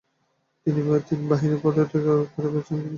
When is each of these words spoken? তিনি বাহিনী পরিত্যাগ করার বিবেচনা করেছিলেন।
তিনি 0.65 0.79
বাহিনী 1.29 1.55
পরিত্যাগ 1.63 2.03
করার 2.05 2.49
বিবেচনা 2.49 2.49
করেছিলেন। 2.53 2.87